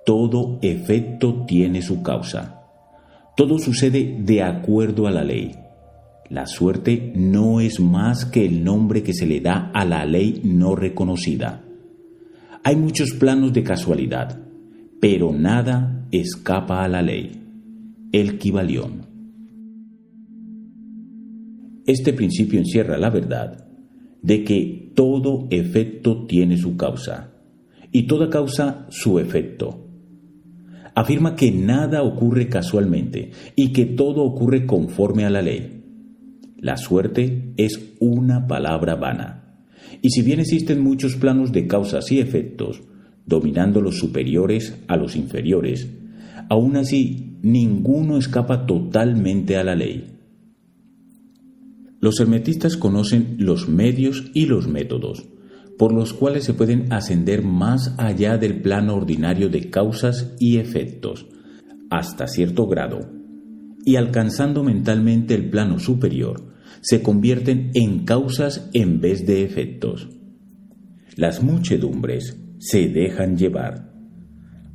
todo 0.05 0.59
efecto 0.61 1.45
tiene 1.45 1.81
su 1.81 2.01
causa. 2.01 2.61
Todo 3.37 3.59
sucede 3.59 4.17
de 4.19 4.43
acuerdo 4.43 5.07
a 5.07 5.11
la 5.11 5.23
ley. 5.23 5.55
La 6.29 6.47
suerte 6.47 7.11
no 7.15 7.59
es 7.59 7.79
más 7.79 8.25
que 8.25 8.45
el 8.45 8.63
nombre 8.63 9.03
que 9.03 9.13
se 9.13 9.25
le 9.25 9.41
da 9.41 9.71
a 9.73 9.85
la 9.85 10.05
ley 10.05 10.41
no 10.43 10.75
reconocida. 10.75 11.63
Hay 12.63 12.75
muchos 12.75 13.11
planos 13.11 13.53
de 13.53 13.63
casualidad, 13.63 14.39
pero 15.01 15.33
nada 15.33 16.05
escapa 16.11 16.83
a 16.83 16.87
la 16.87 17.01
ley. 17.01 17.31
El 18.11 18.37
Kibalión. 18.37 19.07
Este 21.87 22.13
principio 22.13 22.59
encierra 22.59 22.99
la 22.99 23.09
verdad 23.09 23.67
de 24.21 24.43
que 24.43 24.91
todo 24.95 25.47
efecto 25.49 26.27
tiene 26.27 26.55
su 26.57 26.77
causa 26.77 27.33
y 27.91 28.03
toda 28.03 28.29
causa 28.29 28.85
su 28.89 29.17
efecto. 29.17 29.87
Afirma 30.93 31.35
que 31.35 31.51
nada 31.51 32.03
ocurre 32.03 32.47
casualmente 32.47 33.31
y 33.55 33.73
que 33.73 33.87
todo 33.87 34.21
ocurre 34.23 34.67
conforme 34.67 35.25
a 35.25 35.31
la 35.31 35.41
ley. 35.41 35.83
La 36.57 36.77
suerte 36.77 37.53
es 37.57 37.95
una 37.99 38.45
palabra 38.45 38.95
vana. 38.95 39.65
Y 40.03 40.11
si 40.11 40.21
bien 40.21 40.39
existen 40.39 40.79
muchos 40.79 41.15
planos 41.15 41.51
de 41.51 41.65
causas 41.65 42.11
y 42.11 42.19
efectos, 42.19 42.83
dominando 43.31 43.79
los 43.79 43.97
superiores 43.97 44.77
a 44.89 44.97
los 44.97 45.15
inferiores, 45.15 45.87
aún 46.49 46.75
así 46.75 47.37
ninguno 47.41 48.17
escapa 48.17 48.65
totalmente 48.65 49.55
a 49.55 49.63
la 49.63 49.73
ley. 49.73 50.17
Los 52.01 52.19
hermetistas 52.19 52.75
conocen 52.75 53.37
los 53.39 53.69
medios 53.69 54.31
y 54.33 54.47
los 54.47 54.67
métodos, 54.67 55.29
por 55.77 55.93
los 55.93 56.13
cuales 56.13 56.43
se 56.43 56.53
pueden 56.53 56.91
ascender 56.91 57.41
más 57.41 57.95
allá 57.97 58.37
del 58.37 58.61
plano 58.61 58.95
ordinario 58.95 59.47
de 59.47 59.69
causas 59.69 60.35
y 60.37 60.57
efectos, 60.57 61.25
hasta 61.89 62.27
cierto 62.27 62.67
grado, 62.67 63.09
y 63.85 63.95
alcanzando 63.95 64.61
mentalmente 64.61 65.35
el 65.35 65.49
plano 65.49 65.79
superior, 65.79 66.51
se 66.81 67.01
convierten 67.01 67.71
en 67.75 68.03
causas 68.03 68.69
en 68.73 68.99
vez 68.99 69.25
de 69.25 69.45
efectos. 69.45 70.09
Las 71.15 71.41
muchedumbres 71.43 72.40
se 72.61 72.87
dejan 72.87 73.35
llevar, 73.35 73.91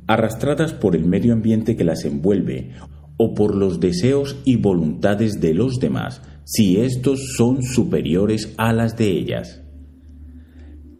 arrastradas 0.05 0.73
por 0.73 0.95
el 0.95 1.05
medio 1.05 1.33
ambiente 1.33 1.75
que 1.75 1.83
las 1.83 2.05
envuelve 2.05 2.73
o 3.17 3.33
por 3.33 3.55
los 3.55 3.79
deseos 3.79 4.37
y 4.45 4.57
voluntades 4.57 5.39
de 5.39 5.53
los 5.53 5.79
demás, 5.79 6.21
si 6.43 6.77
estos 6.77 7.33
son 7.35 7.63
superiores 7.63 8.53
a 8.57 8.73
las 8.73 8.97
de 8.97 9.09
ellas. 9.09 9.63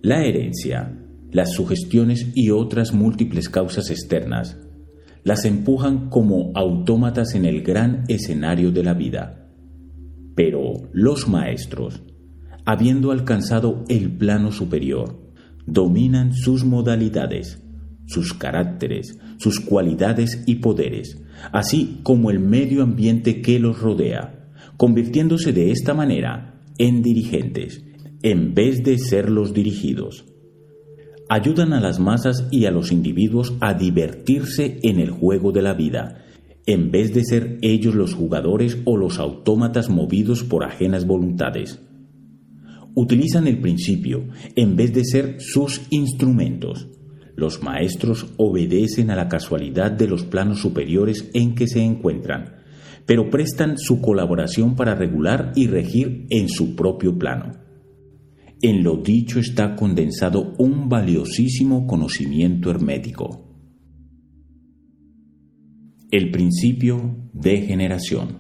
La 0.02 0.24
herencia, 0.24 0.98
las 1.32 1.52
sugestiones 1.52 2.32
y 2.34 2.52
otras 2.52 2.94
múltiples 2.94 3.50
causas 3.50 3.92
externas 3.92 4.58
las 5.24 5.46
empujan 5.46 6.10
como 6.10 6.52
autómatas 6.56 7.36
en 7.36 7.46
el 7.46 7.62
gran 7.62 8.06
escenario 8.08 8.72
de 8.72 8.84
la 8.84 8.94
vida 8.94 9.44
pero 10.38 10.88
los 10.94 11.28
maestros, 11.28 12.04
habiendo 12.64 13.10
alcanzado 13.10 13.84
el 13.90 14.12
plano 14.12 14.52
superior, 14.52 15.27
dominan 15.68 16.34
sus 16.34 16.64
modalidades, 16.64 17.62
sus 18.08 18.34
caracteres, 18.34 19.20
sus 19.38 19.60
cualidades 19.60 20.44
y 20.48 20.56
poderes, 20.56 21.22
así 21.52 22.00
como 22.04 22.32
el 22.32 22.40
medio 22.40 22.82
ambiente 22.82 23.42
que 23.42 23.60
los 23.60 23.80
rodea, 23.80 24.50
convirtiéndose 24.78 25.54
de 25.54 25.72
esta 25.72 25.94
manera 25.94 26.64
en 26.78 27.04
dirigentes, 27.04 27.84
en 28.24 28.56
vez 28.56 28.84
de 28.84 28.98
ser 28.98 29.30
los 29.30 29.54
dirigidos. 29.54 30.26
Ayudan 31.30 31.74
a 31.74 31.82
las 31.82 32.00
masas 32.00 32.48
y 32.52 32.66
a 32.66 32.72
los 32.72 32.92
individuos 32.92 33.54
a 33.60 33.74
divertirse 33.74 34.80
en 34.84 35.00
el 35.00 35.12
juego 35.12 35.52
de 35.52 35.62
la 35.62 35.74
vida, 35.74 36.24
en 36.66 36.92
vez 36.92 37.14
de 37.14 37.26
ser 37.26 37.58
ellos 37.62 37.96
los 37.96 38.14
jugadores 38.14 38.78
o 38.86 38.96
los 38.96 39.20
autómatas 39.20 39.90
movidos 39.90 40.44
por 40.44 40.64
ajenas 40.64 41.06
voluntades. 41.06 41.82
Utilizan 43.00 43.46
el 43.46 43.60
principio 43.60 44.28
en 44.56 44.76
vez 44.76 44.92
de 44.92 45.06
ser 45.06 45.36
sus 45.38 45.84
instrumentos. 45.92 46.88
Los 47.36 47.62
maestros 47.62 48.34
obedecen 48.38 49.12
a 49.12 49.16
la 49.16 49.30
casualidad 49.30 49.92
de 49.92 50.08
los 50.08 50.24
planos 50.24 50.62
superiores 50.62 51.30
en 51.36 51.54
que 51.54 51.68
se 51.68 51.84
encuentran, 51.84 52.56
pero 53.06 53.30
prestan 53.30 53.78
su 53.78 54.02
colaboración 54.02 54.76
para 54.76 54.96
regular 54.96 55.52
y 55.56 55.68
regir 55.68 56.26
en 56.32 56.50
su 56.50 56.76
propio 56.76 57.20
plano. 57.20 57.60
En 58.64 58.84
lo 58.84 58.98
dicho 58.98 59.40
está 59.40 59.76
condensado 59.76 60.56
un 60.58 60.90
valiosísimo 60.90 61.86
conocimiento 61.86 62.72
hermético. 62.72 63.48
El 66.10 66.32
principio 66.32 67.30
de 67.32 67.62
generación. 67.62 68.40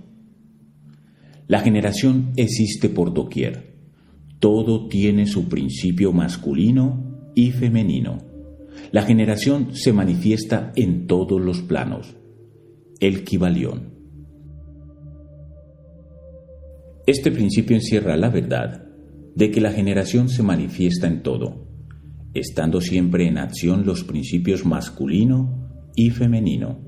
La 1.46 1.60
generación 1.60 2.32
existe 2.38 2.89
por 2.89 3.13
doquier. 3.13 3.77
Todo 4.39 4.88
tiene 4.88 5.26
su 5.26 5.50
principio 5.50 6.13
masculino 6.13 7.32
y 7.36 7.52
femenino. 7.52 8.19
La 8.91 9.04
generación 9.04 9.76
se 9.76 9.93
manifiesta 9.93 10.71
en 10.76 11.08
todos 11.08 11.41
los 11.41 11.62
planos. 11.62 12.15
El 13.00 13.23
Kibalión. 13.23 13.95
Este 17.06 17.32
principio 17.32 17.76
encierra 17.76 18.17
la 18.17 18.30
verdad 18.30 18.84
de 19.36 19.52
que 19.52 19.62
la 19.62 19.71
generación 19.71 20.30
se 20.30 20.43
manifiesta 20.43 21.08
en 21.08 21.23
todo, 21.23 21.67
estando 22.34 22.82
siempre 22.82 23.28
en 23.28 23.38
acción 23.38 23.86
los 23.86 24.04
principios 24.04 24.65
masculino 24.65 25.91
y 25.95 26.10
femenino 26.10 26.88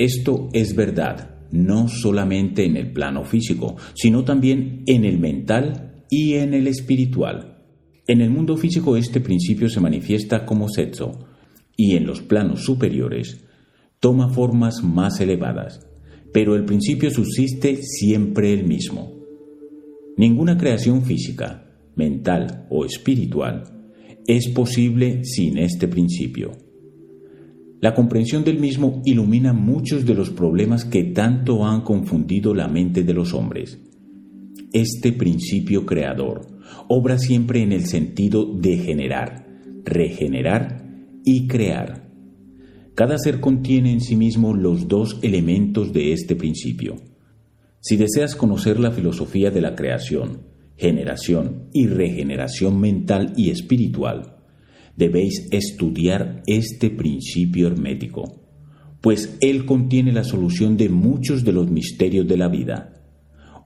esto 0.00 0.48
es 0.54 0.74
verdad, 0.74 1.34
no 1.52 1.86
solamente 1.86 2.64
en 2.64 2.78
el 2.78 2.90
plano 2.90 3.24
físico, 3.24 3.76
sino 3.92 4.24
también 4.24 4.82
en 4.86 5.04
el 5.04 5.18
mental 5.18 5.89
y 6.10 6.34
en 6.34 6.52
el 6.52 6.66
espiritual. 6.66 7.62
En 8.06 8.20
el 8.20 8.30
mundo 8.30 8.56
físico 8.56 8.96
este 8.96 9.20
principio 9.20 9.70
se 9.70 9.80
manifiesta 9.80 10.44
como 10.44 10.68
sexo 10.68 11.26
y 11.76 11.96
en 11.96 12.06
los 12.06 12.20
planos 12.20 12.64
superiores 12.64 13.44
toma 14.00 14.28
formas 14.28 14.82
más 14.82 15.20
elevadas, 15.20 15.86
pero 16.32 16.56
el 16.56 16.64
principio 16.64 17.10
subsiste 17.10 17.82
siempre 17.82 18.52
el 18.52 18.64
mismo. 18.64 19.14
Ninguna 20.16 20.58
creación 20.58 21.02
física, 21.02 21.70
mental 21.94 22.66
o 22.70 22.84
espiritual 22.84 23.64
es 24.26 24.48
posible 24.48 25.24
sin 25.24 25.58
este 25.58 25.88
principio. 25.88 26.52
La 27.80 27.94
comprensión 27.94 28.44
del 28.44 28.58
mismo 28.58 29.00
ilumina 29.06 29.52
muchos 29.52 30.04
de 30.04 30.14
los 30.14 30.30
problemas 30.30 30.84
que 30.84 31.04
tanto 31.04 31.64
han 31.64 31.80
confundido 31.82 32.54
la 32.54 32.68
mente 32.68 33.02
de 33.02 33.14
los 33.14 33.32
hombres. 33.32 33.80
Este 34.72 35.12
principio 35.12 35.86
creador 35.86 36.46
obra 36.88 37.18
siempre 37.18 37.62
en 37.62 37.72
el 37.72 37.86
sentido 37.86 38.44
de 38.44 38.78
generar, 38.78 39.46
regenerar 39.84 40.84
y 41.24 41.46
crear. 41.46 42.08
Cada 42.94 43.18
ser 43.18 43.40
contiene 43.40 43.92
en 43.92 44.00
sí 44.00 44.16
mismo 44.16 44.54
los 44.54 44.88
dos 44.88 45.18
elementos 45.22 45.92
de 45.92 46.12
este 46.12 46.36
principio. 46.36 46.96
Si 47.80 47.96
deseas 47.96 48.36
conocer 48.36 48.78
la 48.78 48.90
filosofía 48.90 49.50
de 49.50 49.60
la 49.60 49.74
creación, 49.74 50.42
generación 50.76 51.68
y 51.72 51.86
regeneración 51.86 52.78
mental 52.80 53.32
y 53.36 53.50
espiritual, 53.50 54.36
debéis 54.96 55.48
estudiar 55.50 56.42
este 56.46 56.90
principio 56.90 57.68
hermético, 57.68 58.40
pues 59.00 59.38
él 59.40 59.64
contiene 59.64 60.12
la 60.12 60.24
solución 60.24 60.76
de 60.76 60.88
muchos 60.88 61.44
de 61.44 61.52
los 61.52 61.70
misterios 61.70 62.28
de 62.28 62.36
la 62.36 62.48
vida. 62.48 62.99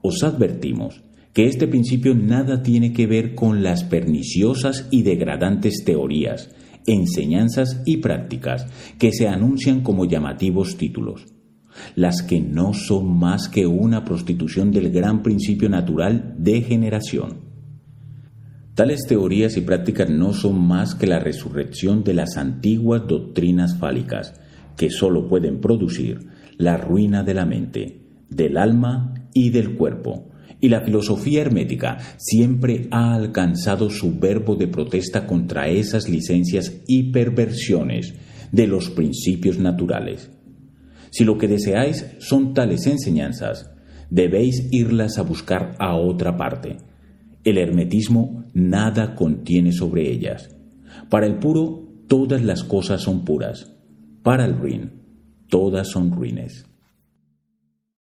Os 0.06 0.22
advertimos 0.22 1.02
que 1.32 1.46
este 1.46 1.66
principio 1.66 2.14
nada 2.14 2.62
tiene 2.62 2.92
que 2.92 3.06
ver 3.06 3.34
con 3.34 3.62
las 3.62 3.84
perniciosas 3.84 4.86
y 4.90 5.00
degradantes 5.00 5.82
teorías, 5.82 6.54
enseñanzas 6.86 7.80
y 7.86 7.96
prácticas 7.96 8.66
que 8.98 9.12
se 9.12 9.28
anuncian 9.28 9.80
como 9.80 10.04
llamativos 10.04 10.76
títulos, 10.76 11.24
las 11.96 12.20
que 12.20 12.42
no 12.42 12.74
son 12.74 13.18
más 13.18 13.48
que 13.48 13.66
una 13.66 14.04
prostitución 14.04 14.72
del 14.72 14.90
gran 14.90 15.22
principio 15.22 15.70
natural 15.70 16.34
de 16.36 16.60
generación. 16.60 17.38
Tales 18.74 19.06
teorías 19.08 19.56
y 19.56 19.62
prácticas 19.62 20.10
no 20.10 20.34
son 20.34 20.60
más 20.60 20.94
que 20.94 21.06
la 21.06 21.18
resurrección 21.18 22.04
de 22.04 22.12
las 22.12 22.36
antiguas 22.36 23.04
doctrinas 23.08 23.78
fálicas, 23.78 24.38
que 24.76 24.90
sólo 24.90 25.28
pueden 25.28 25.62
producir 25.62 26.28
la 26.58 26.76
ruina 26.76 27.22
de 27.22 27.32
la 27.32 27.46
mente, 27.46 28.02
del 28.28 28.58
alma 28.58 29.23
y 29.34 29.50
del 29.50 29.76
cuerpo, 29.76 30.30
y 30.60 30.70
la 30.70 30.80
filosofía 30.80 31.42
hermética 31.42 31.98
siempre 32.16 32.88
ha 32.90 33.14
alcanzado 33.14 33.90
su 33.90 34.18
verbo 34.18 34.56
de 34.56 34.68
protesta 34.68 35.26
contra 35.26 35.68
esas 35.68 36.08
licencias 36.08 36.80
y 36.86 37.12
perversiones 37.12 38.14
de 38.50 38.66
los 38.66 38.88
principios 38.88 39.58
naturales. 39.58 40.30
Si 41.10 41.24
lo 41.24 41.36
que 41.36 41.48
deseáis 41.48 42.06
son 42.18 42.54
tales 42.54 42.86
enseñanzas, 42.86 43.70
debéis 44.10 44.68
irlas 44.70 45.18
a 45.18 45.22
buscar 45.22 45.74
a 45.78 45.96
otra 45.96 46.36
parte. 46.36 46.78
El 47.44 47.58
hermetismo 47.58 48.44
nada 48.54 49.14
contiene 49.14 49.72
sobre 49.72 50.10
ellas. 50.10 50.56
Para 51.10 51.26
el 51.26 51.38
puro, 51.38 51.88
todas 52.08 52.42
las 52.42 52.64
cosas 52.64 53.02
son 53.02 53.24
puras. 53.24 53.76
Para 54.22 54.46
el 54.46 54.56
ruin, 54.56 54.92
todas 55.48 55.88
son 55.88 56.10
ruines. 56.10 56.64